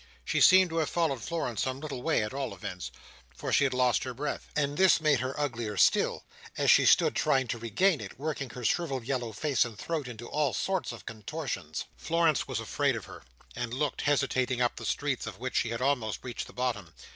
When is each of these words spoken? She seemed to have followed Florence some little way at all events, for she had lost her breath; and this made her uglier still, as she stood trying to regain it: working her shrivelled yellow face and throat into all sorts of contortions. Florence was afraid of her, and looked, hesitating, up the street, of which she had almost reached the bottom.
She 0.25 0.41
seemed 0.41 0.71
to 0.71 0.77
have 0.77 0.89
followed 0.89 1.21
Florence 1.21 1.61
some 1.61 1.79
little 1.79 2.01
way 2.01 2.23
at 2.23 2.33
all 2.33 2.55
events, 2.55 2.89
for 3.35 3.53
she 3.53 3.65
had 3.65 3.71
lost 3.75 4.03
her 4.03 4.15
breath; 4.15 4.47
and 4.55 4.75
this 4.75 4.99
made 4.99 5.19
her 5.19 5.39
uglier 5.39 5.77
still, 5.77 6.23
as 6.57 6.71
she 6.71 6.87
stood 6.87 7.15
trying 7.15 7.47
to 7.49 7.59
regain 7.59 8.01
it: 8.01 8.17
working 8.19 8.49
her 8.49 8.65
shrivelled 8.65 9.05
yellow 9.05 9.31
face 9.31 9.63
and 9.63 9.77
throat 9.77 10.07
into 10.07 10.27
all 10.27 10.55
sorts 10.55 10.91
of 10.91 11.05
contortions. 11.05 11.85
Florence 11.97 12.47
was 12.47 12.59
afraid 12.59 12.95
of 12.95 13.05
her, 13.05 13.21
and 13.55 13.75
looked, 13.75 14.01
hesitating, 14.01 14.59
up 14.59 14.77
the 14.77 14.85
street, 14.85 15.27
of 15.27 15.37
which 15.37 15.55
she 15.55 15.69
had 15.69 15.83
almost 15.83 16.17
reached 16.23 16.47
the 16.47 16.51
bottom. 16.53 16.95